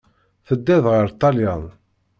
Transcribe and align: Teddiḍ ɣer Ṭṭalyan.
Teddiḍ 0.47 0.85
ɣer 0.89 1.05
Ṭṭalyan. 1.13 1.63